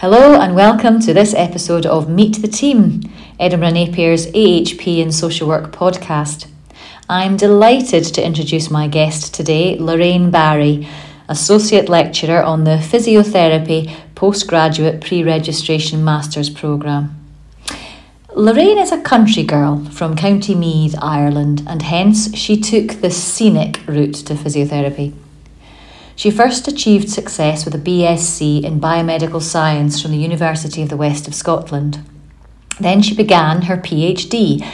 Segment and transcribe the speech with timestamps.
[0.00, 3.00] Hello and welcome to this episode of Meet the Team,
[3.40, 6.46] Edinburgh Napier's AHP and Social Work podcast.
[7.08, 10.86] I'm delighted to introduce my guest today, Lorraine Barrie,
[11.28, 17.16] Associate Lecturer on the Physiotherapy Postgraduate Pre Registration Masters Programme.
[18.36, 23.80] Lorraine is a country girl from County Meath, Ireland, and hence she took the scenic
[23.88, 25.12] route to physiotherapy.
[26.18, 30.96] She first achieved success with a BSc in biomedical science from the University of the
[30.96, 32.04] West of Scotland.
[32.80, 34.68] Then she began her PhD,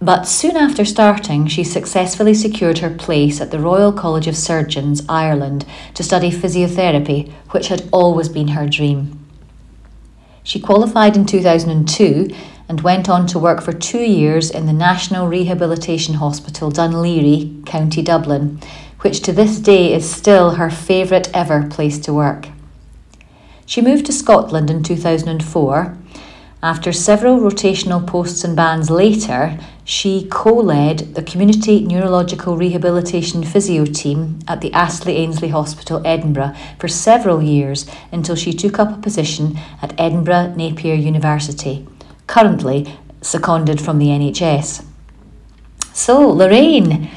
[0.00, 5.02] but soon after starting, she successfully secured her place at the Royal College of Surgeons,
[5.10, 9.26] Ireland, to study physiotherapy, which had always been her dream.
[10.42, 12.34] She qualified in 2002
[12.66, 18.00] and went on to work for two years in the National Rehabilitation Hospital, Laoghaire, County
[18.00, 18.58] Dublin
[19.00, 22.48] which to this day is still her favourite ever place to work.
[23.66, 25.98] She moved to Scotland in 2004.
[26.62, 33.84] After several rotational posts and bands later, she co led the Community Neurological Rehabilitation Physio
[33.84, 39.00] team at the Astley Ainslie Hospital, Edinburgh, for several years until she took up a
[39.00, 41.86] position at Edinburgh Napier University,
[42.26, 44.84] currently seconded from the NHS.
[45.92, 47.10] So, Lorraine,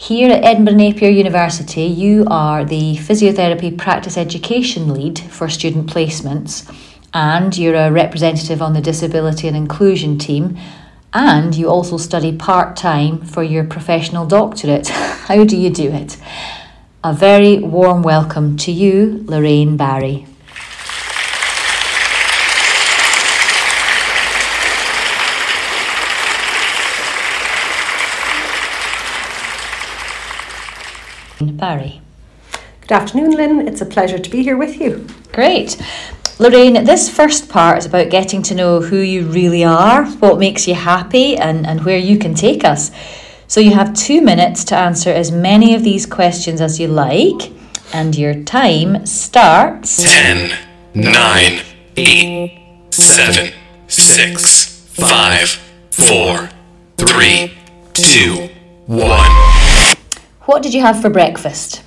[0.00, 6.72] here at Edinburgh Napier University, you are the physiotherapy practice education lead for student placements,
[7.12, 10.56] and you're a representative on the disability and inclusion team,
[11.12, 14.86] and you also study part time for your professional doctorate.
[15.26, 16.16] How do you do it?
[17.02, 20.27] A very warm welcome to you, Lorraine Barrie.
[31.40, 32.00] Barrie.
[32.80, 33.68] Good afternoon, Lynn.
[33.68, 35.06] It's a pleasure to be here with you.
[35.32, 35.80] Great.
[36.38, 40.68] Lorraine, this first part is about getting to know who you really are, what makes
[40.68, 42.90] you happy, and, and where you can take us.
[43.46, 47.52] So you have two minutes to answer as many of these questions as you like,
[47.92, 50.02] and your time starts.
[50.02, 50.56] 10,
[50.94, 51.62] 9,
[51.96, 52.60] 8,
[52.90, 53.52] 7,
[53.88, 55.48] 6, 5,
[55.90, 56.50] 4,
[56.98, 57.58] 3,
[57.94, 58.48] 2,
[58.86, 59.47] 1.
[60.48, 61.82] What did you have for breakfast?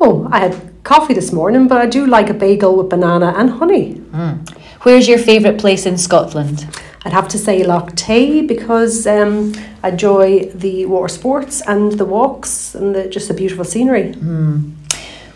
[0.00, 3.48] Oh, I had coffee this morning, but I do like a bagel with banana and
[3.48, 3.94] honey.
[4.10, 4.50] Mm.
[4.82, 6.66] Where's your favourite place in Scotland?
[7.04, 9.54] I'd have to say Loch Tay because um,
[9.84, 14.14] I enjoy the water sports and the walks and the, just the beautiful scenery.
[14.14, 14.72] Mm.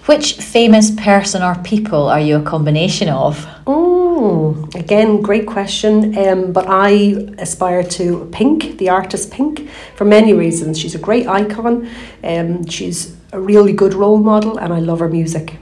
[0.07, 3.47] Which famous person or people are you a combination of?
[3.69, 6.17] Oh, again, great question.
[6.19, 6.91] Um, but I
[7.39, 10.79] aspire to Pink, the artist Pink, for many reasons.
[10.79, 11.89] She's a great icon.
[12.25, 15.57] Um, she's a really good role model, and I love her music.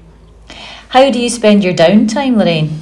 [0.90, 2.80] How do you spend your downtime, Lorraine?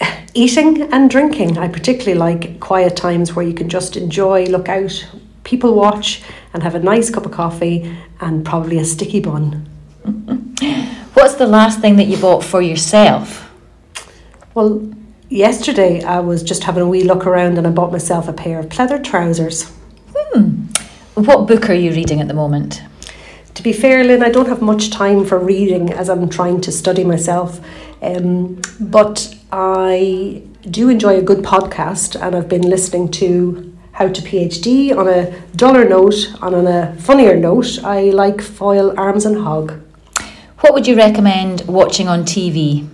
[0.34, 1.56] Eating and drinking.
[1.56, 5.08] I particularly like quiet times where you can just enjoy, look out,
[5.44, 6.22] people watch,
[6.52, 9.68] and have a nice cup of coffee and probably a sticky bun.
[11.14, 13.47] What's the last thing that you bought for yourself?
[14.58, 14.92] Well,
[15.28, 18.58] yesterday I was just having a wee look around and I bought myself a pair
[18.58, 19.70] of pleather trousers.
[20.16, 20.64] Hmm.
[21.14, 22.82] What book are you reading at the moment?
[23.54, 26.72] To be fair, Lynn, I don't have much time for reading as I'm trying to
[26.72, 27.60] study myself.
[28.02, 34.22] Um, but I do enjoy a good podcast and I've been listening to how to
[34.22, 37.78] PhD on a duller note and on a funnier note.
[37.84, 39.80] I like Foil Arms and Hog.
[40.62, 42.88] What would you recommend watching on TV?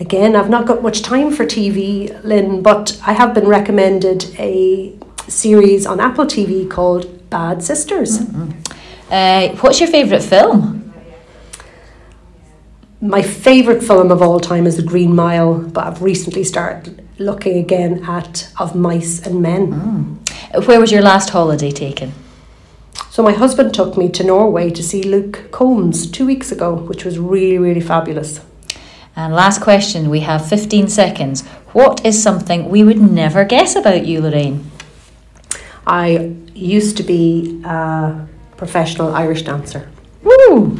[0.00, 4.92] Again, I've not got much time for TV, Lynn, but I have been recommended a
[5.28, 8.18] series on Apple TV called Bad Sisters.
[8.18, 8.50] Mm-hmm.
[9.10, 10.92] Uh, what's your favourite film?
[13.00, 17.58] My favourite film of all time is The Green Mile, but I've recently started looking
[17.58, 19.72] again at Of Mice and Men.
[19.72, 20.66] Mm.
[20.66, 22.12] Where was your last holiday taken?
[23.10, 27.04] So my husband took me to Norway to see Luke Combs two weeks ago, which
[27.04, 28.40] was really, really fabulous.
[29.16, 31.46] And last question, we have 15 seconds.
[31.72, 34.70] What is something we would never guess about you, Lorraine?
[35.86, 38.26] I used to be a
[38.56, 39.88] professional Irish dancer.
[40.22, 40.73] Woo!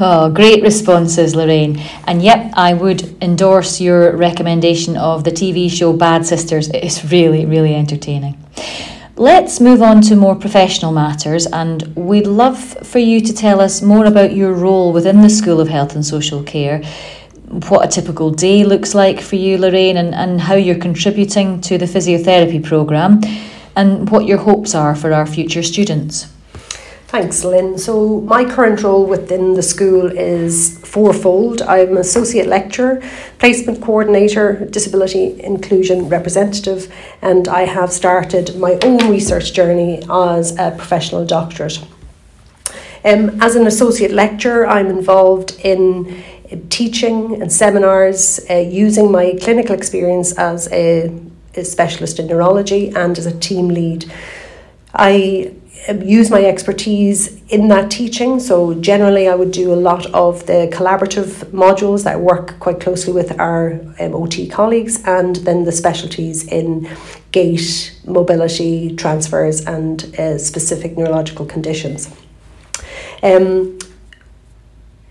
[0.00, 1.78] Oh, great responses, Lorraine.
[2.08, 6.68] And yep, I would endorse your recommendation of the TV show Bad Sisters.
[6.70, 8.36] It's really, really entertaining.
[9.16, 13.82] Let's move on to more professional matters, and we'd love for you to tell us
[13.82, 16.82] more about your role within the School of Health and Social Care.
[17.68, 21.78] what a typical day looks like for you, Lorraine, and, and how you're contributing to
[21.78, 23.20] the physiotherapy programme
[23.76, 26.33] and what your hopes are for our future students.
[27.14, 27.78] Thanks, Lynn.
[27.78, 31.62] So, my current role within the school is fourfold.
[31.62, 33.00] I'm associate lecturer,
[33.38, 40.72] placement coordinator, disability inclusion representative, and I have started my own research journey as a
[40.72, 41.78] professional doctorate.
[43.04, 46.20] Um, as an associate lecturer, I'm involved in
[46.68, 51.16] teaching and seminars uh, using my clinical experience as a,
[51.54, 54.10] a specialist in neurology and as a team lead.
[54.92, 55.54] I
[56.02, 58.40] use my expertise in that teaching.
[58.40, 63.12] So, generally, I would do a lot of the collaborative modules that work quite closely
[63.12, 66.88] with our um, OT colleagues, and then the specialties in
[67.32, 72.14] gait, mobility, transfers, and uh, specific neurological conditions.
[73.22, 73.78] Um,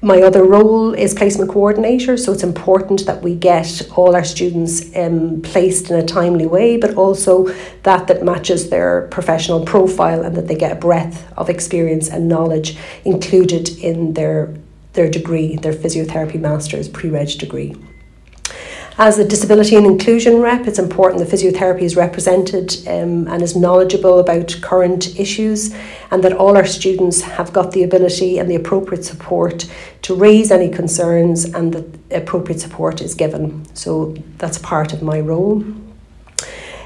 [0.03, 4.93] my other role is placement coordinator, so it's important that we get all our students
[4.97, 7.45] um, placed in a timely way, but also
[7.83, 12.27] that that matches their professional profile and that they get a breadth of experience and
[12.27, 14.53] knowledge included in their
[14.91, 17.75] their degree, their physiotherapy master's pre-reg degree.
[18.97, 23.55] As a disability and inclusion rep, it's important that physiotherapy is represented um, and is
[23.55, 25.73] knowledgeable about current issues,
[26.11, 29.67] and that all our students have got the ability and the appropriate support
[30.03, 33.65] to raise any concerns, and that appropriate support is given.
[33.75, 35.63] So that's part of my role.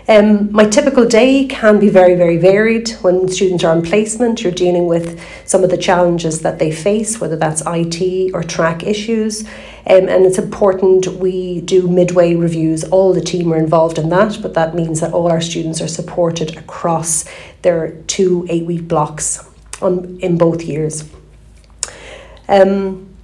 [0.10, 2.90] Um, my typical day can be very, very varied.
[3.02, 7.20] When students are on placement, you're dealing with some of the challenges that they face,
[7.20, 9.44] whether that's IT or track issues.
[9.86, 12.86] Um, and it's important we do midway reviews.
[12.86, 15.88] All the team are involved in that, but that means that all our students are
[15.90, 17.26] supported across
[17.64, 19.46] their two eight week blocks
[19.82, 21.10] on, in both years.
[22.48, 23.17] Um,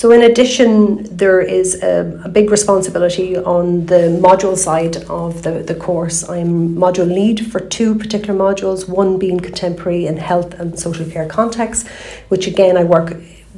[0.00, 5.62] So, in addition, there is a, a, big responsibility on the module side of the,
[5.62, 6.26] the course.
[6.26, 11.28] I'm module lead for two particular modules, one being contemporary and health and social care
[11.28, 11.86] context,
[12.28, 13.14] which again I work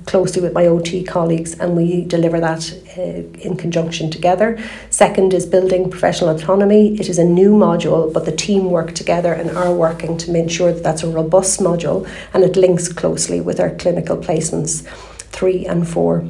[0.07, 3.03] closely with my OT colleagues and we deliver that uh,
[3.47, 4.59] in conjunction together.
[4.91, 6.99] Second is building professional autonomy.
[6.99, 10.51] It is a new module, but the team work together and are working to make
[10.51, 12.05] sure that that's a robust module
[12.35, 14.85] and it links closely with our clinical placements
[15.33, 16.25] three and four.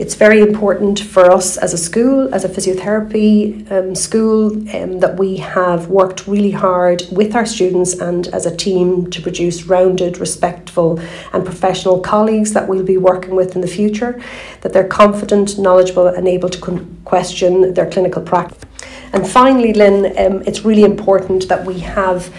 [0.00, 5.18] It's very important for us as a school, as a physiotherapy um, school, um, that
[5.18, 10.16] we have worked really hard with our students and as a team to produce rounded,
[10.16, 10.98] respectful,
[11.34, 14.18] and professional colleagues that we'll be working with in the future,
[14.62, 18.64] that they're confident, knowledgeable, and able to con- question their clinical practice.
[19.12, 22.32] And finally, Lynn, um, it's really important that we have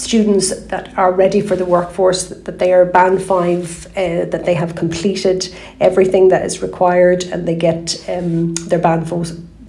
[0.00, 4.54] students that are ready for the workforce, that they are band five, uh, that they
[4.54, 9.08] have completed everything that is required and they get um, their band,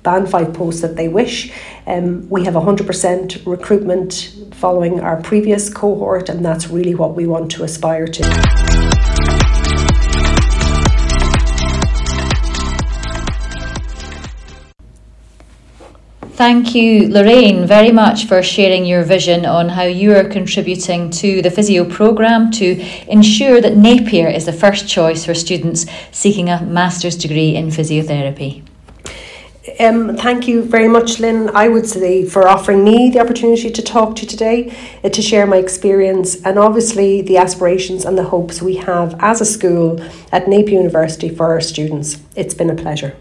[0.03, 1.51] band five posts that they wish.
[1.85, 7.51] Um, we have 100% recruitment following our previous cohort, and that's really what we want
[7.51, 8.70] to aspire to.
[16.41, 21.39] Thank you, Lorraine, very much for sharing your vision on how you are contributing to
[21.43, 26.63] the physio programme to ensure that Napier is the first choice for students seeking a
[26.63, 28.63] master's degree in physiotherapy.
[29.79, 31.51] Um, thank you very much, Lynn.
[31.53, 35.21] I would say for offering me the opportunity to talk to you today, uh, to
[35.21, 40.01] share my experience, and obviously the aspirations and the hopes we have as a school
[40.31, 42.19] at Napier University for our students.
[42.35, 43.15] It's been a pleasure.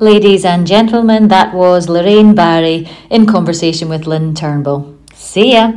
[0.00, 4.96] Ladies and gentlemen, that was Lorraine Barrie in conversation with Lynn Turnbull.
[5.12, 5.72] See ya!